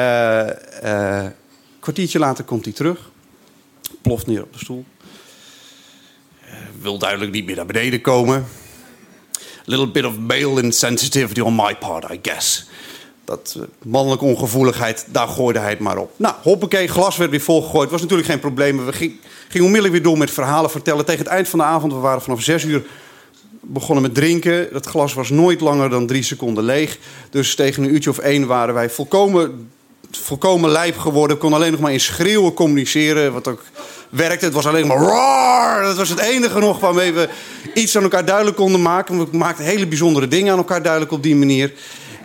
een 0.88 1.34
kwartiertje 1.79 2.19
later 2.19 2.43
komt 2.43 2.65
hij 2.65 2.74
terug. 2.74 3.12
Ploft 4.01 4.27
neer 4.27 4.43
op 4.43 4.53
de 4.53 4.60
stoel. 4.60 4.86
wil 6.81 6.98
duidelijk 6.98 7.31
niet 7.31 7.45
meer 7.45 7.55
naar 7.55 7.65
beneden 7.65 8.01
komen 8.01 8.45
little 9.65 9.88
bit 9.88 10.05
of 10.05 10.17
male 10.17 10.62
insensitivity 10.62 11.41
on 11.41 11.55
my 11.55 11.75
part, 11.75 12.12
I 12.12 12.19
guess. 12.22 12.67
dat 13.25 13.57
mannelijke 13.84 14.25
ongevoeligheid, 14.25 15.05
daar 15.12 15.27
gooide 15.27 15.60
hij 15.60 15.69
het 15.69 15.79
maar 15.79 15.98
op. 15.98 16.12
Nou, 16.15 16.36
hoppakee, 16.41 16.88
glas 16.88 17.17
werd 17.17 17.31
weer 17.31 17.41
volgegooid. 17.41 17.89
Was 17.89 18.01
natuurlijk 18.01 18.29
geen 18.29 18.39
probleem. 18.39 18.86
We 18.86 18.93
gingen 18.93 19.19
onmiddellijk 19.53 19.93
weer 19.93 20.03
door 20.03 20.17
met 20.17 20.31
verhalen 20.31 20.69
vertellen. 20.69 21.05
Tegen 21.05 21.24
het 21.24 21.34
eind 21.34 21.50
van 21.50 21.60
de 21.60 21.65
avond, 21.65 21.93
we 21.93 22.00
waren 22.00 22.22
vanaf 22.22 22.41
zes 22.41 22.63
uur 22.63 22.86
begonnen 23.62 24.03
met 24.03 24.15
drinken. 24.15 24.67
Dat 24.72 24.86
glas 24.86 25.13
was 25.13 25.29
nooit 25.29 25.62
langer 25.62 25.89
dan 25.89 26.07
drie 26.07 26.24
seconden 26.24 26.63
leeg. 26.63 26.98
Dus 27.29 27.55
tegen 27.55 27.84
een 27.84 27.93
uurtje 27.93 28.10
of 28.10 28.17
één 28.17 28.48
waren 28.48 28.74
wij 28.74 28.89
volkomen, 28.89 29.72
volkomen 30.17 30.69
lijp 30.69 30.98
geworden. 30.98 31.38
Kon 31.38 31.53
alleen 31.53 31.72
nog 31.72 31.79
maar 31.79 31.91
in 31.91 32.00
schreeuwen 32.00 32.53
communiceren. 32.53 33.34
Wat 33.34 33.48
ook 33.48 33.63
werkte. 34.10 34.45
Het 34.45 34.53
was 34.53 34.67
alleen 34.67 34.88
maar 34.88 34.98
roar. 34.98 35.84
Dat 35.84 35.98
was 35.98 36.10
het 36.10 36.19
enige 36.19 36.60
nog 36.60 36.79
waarmee 36.79 37.13
we 37.13 37.29
iets 37.74 37.98
aan 37.98 38.03
elkaar 38.03 38.25
duidelijk 38.25 38.57
konden 38.57 38.81
maken. 38.81 39.31
We 39.31 39.38
maakten 39.38 39.65
hele 39.65 39.88
bijzondere 39.88 40.27
dingen 40.27 40.51
aan 40.51 40.57
elkaar 40.57 40.81
duidelijk 40.81 41.12
op 41.12 41.24
die 41.24 41.36
manier. 41.36 41.74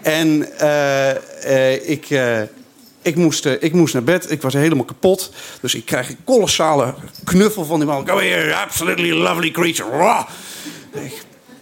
En 0.03 0.49
uh, 0.61 1.11
uh, 1.47 1.89
ik, 1.91 2.11
uh, 2.11 2.41
ik, 3.03 3.17
moest, 3.17 3.45
ik 3.45 3.73
moest 3.73 3.95
naar 3.95 4.03
bed. 4.05 4.31
Ik 4.31 4.43
was 4.43 4.53
helemaal 4.53 4.85
kapot. 4.85 5.33
Dus 5.61 5.75
ik 5.75 5.87
krijg 5.87 6.09
een 6.09 6.25
kolossale 6.25 6.95
knuffel 7.25 7.65
van 7.65 7.79
die 7.79 7.89
man. 7.89 8.09
Go 8.09 8.19
here, 8.19 8.55
absolutely 8.55 9.11
lovely 9.11 9.51
creature. 9.51 10.27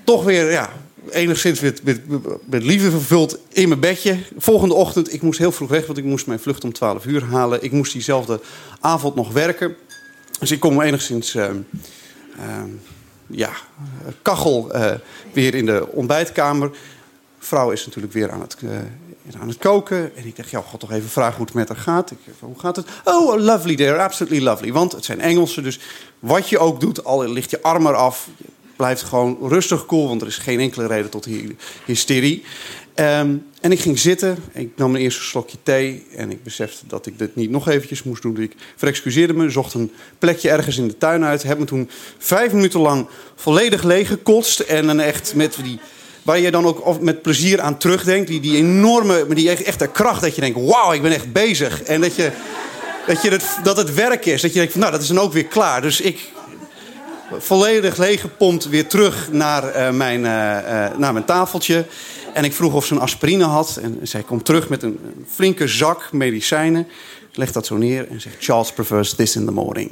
Toch 0.05 0.25
weer, 0.25 0.51
ja, 0.51 0.71
enigszins 1.11 1.61
met, 1.61 1.85
met, 1.85 2.01
met 2.45 2.63
liefde 2.63 2.91
vervuld 2.91 3.39
in 3.49 3.69
mijn 3.69 3.81
bedje. 3.81 4.19
Volgende 4.39 4.75
ochtend, 4.75 5.13
ik 5.13 5.23
moest 5.23 5.39
heel 5.39 5.53
vroeg 5.53 5.69
weg, 5.69 5.87
want 5.87 5.99
ik 5.99 6.05
moest 6.05 6.27
mijn 6.27 6.41
vlucht 6.41 6.65
om 6.65 6.73
12 6.73 7.05
uur 7.05 7.25
halen. 7.25 7.63
Ik 7.63 7.73
moest 7.73 7.93
diezelfde 7.93 8.41
avond 8.81 9.15
nog 9.15 9.33
werken. 9.33 9.77
Dus 10.39 10.51
ik 10.51 10.61
kom 10.61 10.81
enigszins, 10.81 11.35
uh, 11.35 11.45
uh, 11.45 12.63
ja, 13.27 13.51
kachel 14.23 14.77
uh, 14.77 14.93
weer 15.33 15.55
in 15.55 15.67
de 15.67 15.89
ontbijtkamer. 15.91 16.71
Vrouw 17.39 17.71
is 17.71 17.87
natuurlijk 17.87 18.13
weer 18.13 18.31
aan 18.31 18.41
het, 18.41 18.57
aan 19.41 19.49
het 19.49 19.59
koken. 19.59 20.17
En 20.17 20.27
ik 20.27 20.37
dacht, 20.37 20.51
ja, 20.51 20.61
god 20.61 20.81
toch 20.81 20.93
even 20.93 21.09
vragen 21.09 21.37
hoe 21.37 21.45
het 21.45 21.55
met 21.55 21.69
haar 21.69 21.77
gaat. 21.77 22.11
Ik, 22.11 22.19
hoe 22.39 22.59
gaat 22.59 22.77
het? 22.77 22.87
Oh, 23.05 23.41
lovely 23.41 23.77
there, 23.77 23.99
absolutely 23.99 24.43
lovely. 24.43 24.73
Want 24.73 24.93
het 24.93 25.05
zijn 25.05 25.21
Engelsen, 25.21 25.63
dus 25.63 25.81
wat 26.19 26.49
je 26.49 26.59
ook 26.59 26.81
doet, 26.81 27.05
al 27.05 27.29
ligt 27.29 27.51
je 27.51 27.63
arm 27.63 27.87
eraf 27.87 28.29
blijft 28.79 29.03
gewoon 29.03 29.39
rustig 29.41 29.87
cool, 29.87 30.09
want 30.09 30.21
er 30.21 30.27
is 30.27 30.37
geen 30.39 30.61
enkele 30.61 30.87
reden 30.87 31.11
tot 31.11 31.29
hysterie. 31.85 32.45
Um, 32.95 33.47
en 33.61 33.73
ik 33.73 33.81
ging 33.81 33.99
zitten, 33.99 34.39
ik 34.53 34.71
nam 34.77 34.95
een 34.95 35.01
eerste 35.01 35.23
slokje 35.23 35.57
thee 35.63 36.07
en 36.17 36.31
ik 36.31 36.43
besefte 36.43 36.87
dat 36.87 37.07
ik 37.07 37.19
dit 37.19 37.37
niet 37.37 37.51
nog 37.51 37.69
eventjes 37.69 38.03
moest 38.03 38.23
doen. 38.23 38.41
Ik 38.41 38.55
verexcuseerde 38.77 39.33
me, 39.33 39.51
zocht 39.51 39.75
een 39.75 39.93
plekje 40.19 40.51
ergens 40.51 40.79
in 40.79 40.89
de 40.89 40.99
tuin 40.99 41.25
uit. 41.25 41.43
Heb 41.43 41.59
me 41.59 41.65
toen 41.65 41.91
vijf 42.19 42.53
minuten 42.53 42.81
lang 42.81 43.07
volledig 43.37 43.83
leeggekotst 43.83 44.61
en 44.61 44.87
dan 44.87 45.01
echt 45.01 45.35
met 45.35 45.57
die... 45.63 45.79
Waar 46.23 46.39
je 46.39 46.51
dan 46.51 46.67
ook 46.67 47.01
met 47.01 47.23
plezier 47.23 47.61
aan 47.61 47.79
terugdenkt. 47.79 48.29
Die, 48.29 48.41
die 48.41 48.57
enorme, 48.57 49.35
die 49.35 49.51
echte 49.51 49.87
kracht 49.87 50.21
dat 50.21 50.35
je 50.35 50.41
denkt, 50.41 50.61
wauw, 50.61 50.93
ik 50.93 51.03
ben 51.03 51.13
echt 51.13 51.33
bezig. 51.33 51.83
En 51.83 52.01
dat, 52.01 52.17
je, 52.17 52.31
dat, 53.07 53.23
je 53.23 53.31
het, 53.65 53.95
werk 53.95 54.27
is. 54.27 54.43
Dat 54.43 54.53
je 54.53 54.59
denkt, 54.59 54.75
nou, 54.75 54.93
dat 54.93 55.03
is 55.03 55.09
dan 55.09 55.21
ook 55.21 55.33
weer 55.33 55.47
klaar. 55.47 55.83
Dus 55.83 56.01
ik 56.01 56.31
volledig 57.37 57.97
leeggepompt 57.97 58.69
weer 58.69 58.87
terug 58.87 59.29
naar, 59.33 59.77
uh, 59.77 59.91
mijn, 59.91 60.21
uh, 60.21 60.27
uh, 60.27 60.99
naar 60.99 61.13
mijn 61.13 61.25
tafeltje. 61.25 61.87
En 62.33 62.45
ik 62.45 62.53
vroeg 62.53 62.75
of 62.75 62.87
ze 62.87 62.95
een 62.95 63.01
aspirine 63.01 63.45
had. 63.45 63.79
En 63.83 63.99
zij 64.03 64.23
komt 64.23 64.45
terug 64.45 64.69
met 64.69 64.83
een, 64.83 64.99
een 65.05 65.27
flinke 65.31 65.69
zak 65.69 66.13
medicijnen. 66.13 66.87
Legt 67.33 67.55
dat 67.55 67.67
zo 67.67 67.77
neer 67.77 68.09
en 68.11 68.21
zegt: 68.21 68.37
Charles 68.39 68.73
prefers 68.73 69.15
this 69.15 69.37
in 69.37 69.45
the 69.45 69.53
morning. 69.53 69.91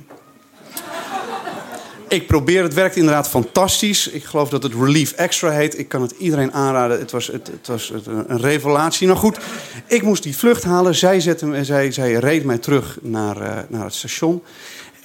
ik 2.09 2.27
probeer, 2.27 2.63
het 2.63 2.75
werkt 2.75 2.97
inderdaad 2.97 3.29
fantastisch. 3.29 4.09
Ik 4.09 4.25
geloof 4.25 4.49
dat 4.49 4.63
het 4.63 4.73
Relief 4.75 5.13
Extra 5.13 5.51
heet. 5.51 5.79
Ik 5.79 5.89
kan 5.89 6.03
het 6.03 6.15
iedereen 6.19 6.53
aanraden. 6.53 6.99
Het 6.99 7.11
was, 7.11 7.27
het, 7.27 7.47
het 7.47 7.67
was 7.67 7.93
een 8.07 8.41
revelatie. 8.41 9.07
Nou 9.07 9.19
goed, 9.19 9.39
ik 9.87 10.03
moest 10.03 10.23
die 10.23 10.37
vlucht 10.37 10.65
halen. 10.65 10.95
Zij, 10.95 11.21
zette, 11.21 11.65
zij, 11.65 11.93
zij 11.93 12.13
reed 12.13 12.45
mij 12.45 12.59
terug 12.59 12.99
naar, 13.03 13.67
naar 13.69 13.85
het 13.85 13.95
station. 13.95 14.43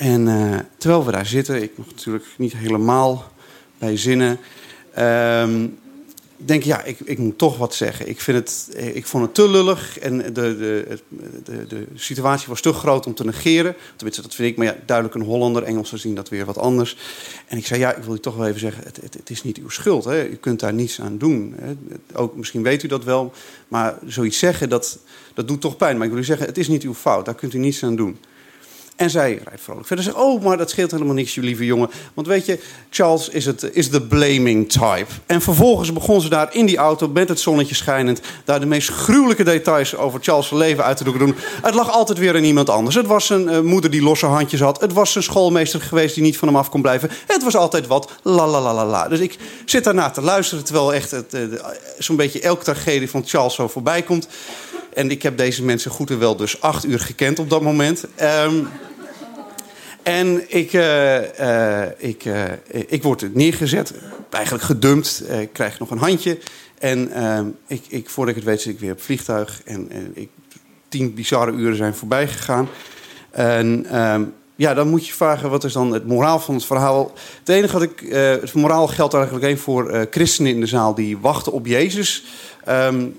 En 0.01 0.27
uh, 0.27 0.59
terwijl 0.77 1.05
we 1.05 1.11
daar 1.11 1.25
zitten, 1.25 1.61
ik 1.61 1.77
nog 1.77 1.87
natuurlijk 1.87 2.25
niet 2.37 2.53
helemaal 2.53 3.31
bij 3.77 3.97
zinnen, 3.97 4.39
uh, 4.97 5.47
denk 6.37 6.63
ja, 6.63 6.83
ik, 6.83 6.99
ik 6.99 7.17
moet 7.17 7.37
toch 7.37 7.57
wat 7.57 7.75
zeggen. 7.75 8.09
Ik, 8.09 8.21
vind 8.21 8.37
het, 8.37 8.77
ik 8.93 9.05
vond 9.05 9.23
het 9.23 9.33
te 9.33 9.49
lullig 9.49 9.99
en 9.99 10.17
de, 10.17 10.31
de, 10.33 10.99
de, 11.43 11.67
de 11.67 11.87
situatie 11.95 12.47
was 12.47 12.61
te 12.61 12.73
groot 12.73 13.05
om 13.05 13.13
te 13.13 13.25
negeren. 13.25 13.75
Tenminste, 13.95 14.21
dat 14.21 14.35
vind 14.35 14.49
ik, 14.49 14.57
maar 14.57 14.65
ja, 14.65 14.75
duidelijk 14.85 15.17
een 15.17 15.25
Hollander, 15.25 15.63
Engelsen 15.63 15.99
zien 15.99 16.15
dat 16.15 16.29
weer 16.29 16.45
wat 16.45 16.57
anders. 16.57 16.97
En 17.47 17.57
ik 17.57 17.65
zei, 17.65 17.79
ja, 17.79 17.95
ik 17.95 18.03
wil 18.03 18.15
u 18.15 18.19
toch 18.19 18.35
wel 18.35 18.47
even 18.47 18.59
zeggen, 18.59 18.83
het, 18.83 18.99
het, 19.01 19.13
het 19.13 19.29
is 19.29 19.43
niet 19.43 19.57
uw 19.57 19.69
schuld. 19.69 20.03
Hè. 20.03 20.27
U 20.27 20.35
kunt 20.35 20.59
daar 20.59 20.73
niets 20.73 21.01
aan 21.01 21.17
doen. 21.17 21.55
Hè. 21.57 21.73
Ook, 22.13 22.35
misschien 22.35 22.63
weet 22.63 22.83
u 22.83 22.87
dat 22.87 23.03
wel, 23.03 23.33
maar 23.67 23.97
zoiets 24.05 24.39
zeggen, 24.39 24.69
dat, 24.69 24.99
dat 25.33 25.47
doet 25.47 25.61
toch 25.61 25.77
pijn. 25.77 25.97
Maar 25.97 26.05
ik 26.05 26.11
wil 26.11 26.21
u 26.21 26.25
zeggen, 26.25 26.45
het 26.45 26.57
is 26.57 26.67
niet 26.67 26.83
uw 26.83 26.93
fout, 26.93 27.25
daar 27.25 27.35
kunt 27.35 27.53
u 27.53 27.57
niets 27.57 27.83
aan 27.83 27.95
doen. 27.95 28.17
En 29.01 29.09
zij 29.09 29.39
rijdt 29.45 29.61
vrolijk 29.61 29.87
verder. 29.87 30.05
Zegt, 30.05 30.17
oh, 30.17 30.43
maar 30.43 30.57
dat 30.57 30.69
scheelt 30.69 30.91
helemaal 30.91 31.13
niks, 31.13 31.35
je 31.35 31.41
lieve 31.41 31.65
jongen. 31.65 31.89
Want 32.13 32.27
weet 32.27 32.45
je, 32.45 32.59
Charles 32.89 33.29
is, 33.29 33.45
het, 33.45 33.69
is 33.73 33.89
de 33.89 34.01
blaming 34.01 34.71
type. 34.71 35.05
En 35.25 35.41
vervolgens 35.41 35.93
begon 35.93 36.21
ze 36.21 36.29
daar 36.29 36.55
in 36.55 36.65
die 36.65 36.77
auto 36.77 37.07
met 37.07 37.29
het 37.29 37.39
zonnetje 37.39 37.75
schijnend... 37.75 38.21
daar 38.45 38.59
de 38.59 38.65
meest 38.65 38.89
gruwelijke 38.89 39.43
details 39.43 39.95
over 39.95 40.19
Charles' 40.21 40.51
leven 40.51 40.83
uit 40.83 40.97
te 40.97 41.03
doen. 41.03 41.35
Het 41.61 41.73
lag 41.73 41.91
altijd 41.91 42.17
weer 42.17 42.35
aan 42.35 42.43
iemand 42.43 42.69
anders. 42.69 42.95
Het 42.95 43.07
was 43.07 43.25
zijn 43.25 43.41
uh, 43.41 43.59
moeder 43.59 43.91
die 43.91 44.01
losse 44.01 44.25
handjes 44.25 44.59
had. 44.59 44.81
Het 44.81 44.93
was 44.93 45.11
zijn 45.11 45.23
schoolmeester 45.23 45.81
geweest 45.81 46.15
die 46.15 46.23
niet 46.23 46.37
van 46.37 46.47
hem 46.47 46.57
af 46.57 46.69
kon 46.69 46.81
blijven. 46.81 47.09
Het 47.27 47.43
was 47.43 47.55
altijd 47.55 47.87
wat 47.87 48.11
la 48.23 48.47
la 48.47 48.61
la 48.61 48.73
la 48.73 48.85
la. 48.85 49.07
Dus 49.07 49.19
ik 49.19 49.37
zit 49.65 49.83
daarna 49.83 50.09
te 50.09 50.21
luisteren... 50.21 50.63
terwijl 50.63 50.93
echt 50.93 51.13
uh, 51.13 51.41
zo'n 51.97 52.15
beetje 52.15 52.41
elke 52.41 52.63
tragedie 52.63 53.09
van 53.09 53.23
Charles 53.25 53.55
zo 53.55 53.67
voorbij 53.67 54.01
komt... 54.01 54.27
En 54.93 55.11
ik 55.11 55.23
heb 55.23 55.37
deze 55.37 55.63
mensen 55.63 55.91
goed 55.91 56.09
en 56.09 56.19
wel 56.19 56.35
dus 56.35 56.61
acht 56.61 56.85
uur 56.85 56.99
gekend 56.99 57.39
op 57.39 57.49
dat 57.49 57.61
moment. 57.61 58.05
Um, 58.45 58.67
en 60.03 60.43
ik, 60.47 60.73
uh, 60.73 61.39
uh, 61.39 61.83
ik, 61.97 62.25
uh, 62.25 62.43
ik 62.87 63.03
word 63.03 63.35
neergezet, 63.35 63.93
eigenlijk 64.29 64.63
gedumpt. 64.63 65.23
ik 65.39 65.53
krijg 65.53 65.79
nog 65.79 65.91
een 65.91 65.97
handje. 65.97 66.37
En 66.77 67.11
ehm, 67.11 67.45
ik, 67.67 67.83
ik, 67.87 68.09
voordat 68.09 68.35
ik 68.35 68.41
het 68.41 68.49
weet 68.49 68.61
zit 68.61 68.73
ik 68.73 68.79
weer 68.79 68.91
op 68.91 69.01
vliegtuig. 69.01 69.61
En, 69.65 69.87
en 69.89 70.11
ik, 70.13 70.29
tien 70.89 71.13
bizarre 71.13 71.51
uren 71.51 71.75
zijn 71.75 71.95
voorbij 71.95 72.27
gegaan. 72.27 72.69
En 73.31 73.85
ehm, 73.89 74.23
ja, 74.55 74.73
dan 74.73 74.87
moet 74.87 75.07
je 75.07 75.13
vragen, 75.13 75.49
wat 75.49 75.63
is 75.63 75.73
dan 75.73 75.93
het 75.93 76.07
moraal 76.07 76.39
van 76.39 76.55
het 76.55 76.65
verhaal? 76.65 77.13
Het 77.39 77.49
enige 77.49 77.73
wat 77.73 77.81
ik... 77.81 77.99
het 78.41 78.53
moraal 78.53 78.87
geldt 78.87 79.13
eigenlijk 79.13 79.45
alleen 79.45 79.57
voor 79.57 80.07
christenen 80.11 80.51
in 80.51 80.59
de 80.59 80.65
zaal... 80.65 80.95
die 80.95 81.17
wachten 81.17 81.51
op 81.51 81.65
Jezus. 81.65 82.23
Um, 82.69 83.15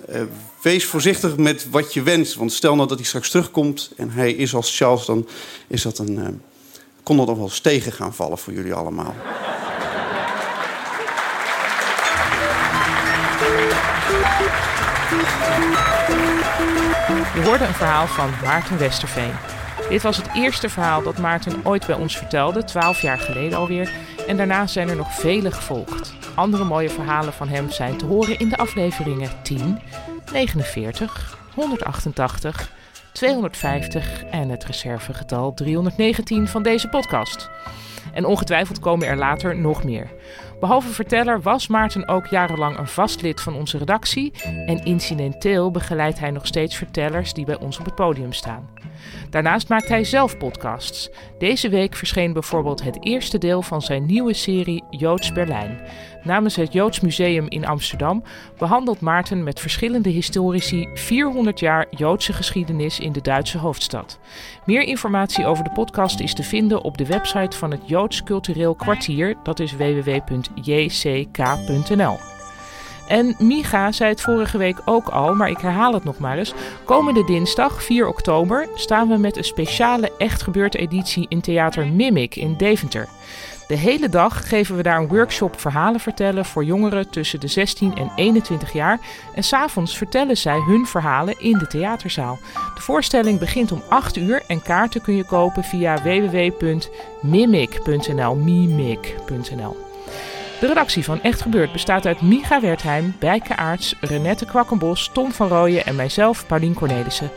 wees 0.63 0.85
voorzichtig 0.85 1.37
met 1.37 1.67
wat 1.71 1.95
je 1.95 2.03
wenst. 2.03 2.35
Want 2.35 2.53
stel 2.53 2.75
nou 2.75 2.89
dat 2.89 2.99
hij 2.99 3.07
straks 3.07 3.31
terugkomt 3.31 3.93
en 3.97 4.11
hij 4.11 4.33
is 4.33 4.55
als 4.55 4.77
Charles... 4.77 5.05
dan 5.05 5.29
is 5.67 5.83
dat 5.83 5.99
een 5.99 6.41
kon 7.03 7.17
dat 7.17 7.27
nog 7.27 7.37
wel 7.37 7.45
eens 7.45 7.61
tegen 7.61 7.93
gaan 7.93 8.15
vallen 8.15 8.39
voor 8.39 8.53
jullie 8.53 8.75
allemaal. 8.75 9.15
Je 17.35 17.43
hoorde 17.45 17.65
een 17.65 17.75
verhaal 17.75 18.07
van 18.07 18.31
Maarten 18.45 18.79
Westerveen. 18.79 19.33
Dit 19.89 20.03
was 20.03 20.17
het 20.17 20.29
eerste 20.35 20.69
verhaal 20.69 21.03
dat 21.03 21.19
Maarten 21.19 21.61
ooit 21.65 21.87
bij 21.87 21.97
ons 21.97 22.17
vertelde, 22.17 22.65
twaalf 22.65 23.01
jaar 23.03 23.19
geleden 23.19 23.59
alweer. 23.59 23.93
En 24.27 24.37
daarna 24.37 24.67
zijn 24.67 24.89
er 24.89 24.97
nog 24.97 25.15
vele 25.15 25.51
gevolgd. 25.51 26.15
Andere 26.35 26.65
mooie 26.65 26.91
verhalen 26.91 27.33
van 27.33 27.49
hem 27.49 27.71
zijn 27.71 27.97
te 27.97 28.05
horen 28.05 28.39
in 28.39 28.49
de 28.49 28.57
afleveringen 28.57 29.31
10, 29.43 29.81
49, 30.33 31.39
188 31.55 32.71
250 33.13 34.25
en 34.25 34.49
het 34.49 34.65
reservegetal 34.65 35.55
319 35.55 36.49
van 36.49 36.63
deze 36.63 36.89
podcast. 36.89 37.51
En 38.13 38.25
ongetwijfeld 38.25 38.79
komen 38.79 39.07
er 39.07 39.17
later 39.17 39.57
nog 39.57 39.85
meer. 39.85 40.11
Behalve 40.63 40.89
verteller 40.89 41.41
was 41.41 41.67
Maarten 41.67 42.09
ook 42.09 42.27
jarenlang 42.27 42.79
een 42.79 42.87
vast 42.87 43.23
lid 43.23 43.41
van 43.41 43.55
onze 43.55 43.79
redactie 43.79 44.33
en 44.67 44.85
incidenteel 44.85 45.71
begeleidt 45.71 46.19
hij 46.19 46.31
nog 46.31 46.47
steeds 46.47 46.77
vertellers 46.77 47.33
die 47.33 47.45
bij 47.45 47.59
ons 47.59 47.79
op 47.79 47.85
het 47.85 47.95
podium 47.95 48.33
staan. 48.33 48.69
Daarnaast 49.31 49.69
maakt 49.69 49.89
hij 49.89 50.05
zelf 50.05 50.39
podcasts. 50.39 51.11
Deze 51.39 51.69
week 51.69 51.95
verscheen 51.95 52.33
bijvoorbeeld 52.33 52.83
het 52.83 53.05
eerste 53.05 53.39
deel 53.39 53.63
van 53.63 53.83
zijn 53.83 54.07
nieuwe 54.07 54.35
serie 54.35 54.85
Joods 54.91 55.33
Berlijn. 55.33 55.81
Namens 56.25 56.57
het 56.57 56.73
Joods 56.73 57.01
Museum 57.01 57.47
in 57.49 57.67
Amsterdam 57.67 58.23
behandelt 58.59 59.01
Maarten 59.01 59.43
met 59.43 59.61
verschillende 59.61 60.09
historici 60.09 60.89
400 60.95 61.61
jaar 61.61 61.87
Joodse 61.91 62.33
geschiedenis 62.33 63.01
in 63.01 63.13
de 63.13 63.21
Duitse 63.21 63.59
hoofdstad. 63.59 64.19
Meer 64.67 64.83
informatie 64.83 65.47
over 65.47 65.65
de 65.65 65.73
podcast 65.73 66.21
is 66.21 66.35
te 66.35 66.43
vinden 66.43 66.83
op 66.83 66.99
de 66.99 67.07
website 67.07 67.57
van 67.57 67.71
het 67.71 67.81
Joods 67.89 68.23
Cultureel 68.23 68.75
Kwartier, 68.75 69.37
dat 69.43 69.61
is 69.61 69.73
www.jck.nl. 70.55 72.19
En 73.09 73.35
Miga 73.39 73.93
zei 73.93 74.11
het 74.11 74.21
vorige 74.21 74.59
week 74.59 74.81
ook 74.85 75.09
al, 75.09 75.35
maar 75.35 75.51
ik 75.51 75.59
herhaal 75.59 75.95
het 75.95 76.05
nog 76.05 76.19
maar 76.19 76.39
eens. 76.39 76.55
Komende 76.85 77.25
dinsdag, 77.25 77.83
4 77.83 78.09
oktober, 78.09 78.69
staan 78.75 79.09
we 79.09 79.17
met 79.17 79.37
een 79.37 79.45
speciale 79.45 80.13
echt 80.19 80.43
gebeurd 80.43 80.75
editie 80.75 81.27
in 81.29 81.41
Theater 81.41 81.87
Mimic 81.87 82.37
in 82.37 82.57
Deventer. 82.57 83.09
De 83.69 83.79
hele 83.79 84.09
dag 84.09 84.49
geven 84.49 84.77
we 84.77 84.83
daar 84.83 85.01
een 85.01 85.09
workshop 85.09 85.61
verhalen 85.61 86.01
vertellen 86.01 86.45
voor 86.45 86.65
jongeren 86.65 87.11
tussen 87.11 87.41
de 87.41 87.47
16 87.47 87.97
en 87.97 88.13
21 88.17 88.73
jaar. 88.73 89.01
En 89.35 89.45
s'avonds 89.45 89.97
vertellen 89.97 90.37
zij 90.37 90.59
hun 90.59 90.87
verhalen 90.87 91.41
in 91.41 91.59
de 91.59 91.67
theaterzaal. 91.67 92.39
De 92.75 92.81
voorstelling 92.81 93.39
begint 93.39 93.73
om 93.73 93.83
8 93.89 94.17
uur 94.17 94.43
en 94.47 94.63
kaarten 94.63 95.03
kun 95.03 95.17
je 95.17 95.25
kopen 95.25 95.65
via 95.65 96.03
www.mimic.nl. 96.03 96.95
Mimic.nl. 98.35 99.92
De 100.63 100.69
redactie 100.69 101.05
van 101.05 101.23
Echt 101.23 101.43
Gebeurd 101.43 101.73
bestaat 101.73 102.07
uit 102.07 102.21
Micha 102.21 102.61
Wertheim, 102.61 103.17
Bijke 103.19 103.57
Aarts, 103.57 103.95
Renette 104.01 104.45
Kwakkenbos, 104.45 105.11
Tom 105.13 105.33
van 105.33 105.49
Rooyen 105.49 105.87
en 105.87 105.97
mijzelf, 105.97 106.47
Paulien 106.47 106.75
Cornelissen. 106.75 107.31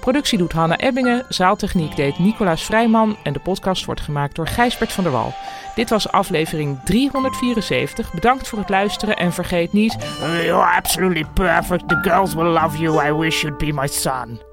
Productie 0.00 0.38
doet 0.38 0.52
Hanna 0.52 0.78
Ebbingen, 0.78 1.24
zaaltechniek 1.28 1.96
deed 1.96 2.18
Nicolaas 2.18 2.64
Vrijman 2.64 3.16
en 3.22 3.32
de 3.32 3.38
podcast 3.38 3.84
wordt 3.84 4.00
gemaakt 4.00 4.34
door 4.34 4.46
Gijsbert 4.46 4.92
van 4.92 5.04
der 5.04 5.12
Wal. 5.12 5.34
Dit 5.74 5.90
was 5.90 6.08
aflevering 6.08 6.80
374. 6.84 8.12
Bedankt 8.12 8.48
voor 8.48 8.58
het 8.58 8.68
luisteren 8.68 9.16
en 9.16 9.32
vergeet 9.32 9.72
niet... 9.72 9.96
You're 10.20 10.76
absolutely 10.76 11.26
perfect. 11.34 11.88
The 11.88 11.98
girls 12.02 12.34
will 12.34 12.52
love 12.60 12.78
you. 12.78 13.08
I 13.08 13.12
wish 13.12 13.42
you'd 13.42 13.58
be 13.58 13.72
my 13.72 13.86
son. 13.86 14.47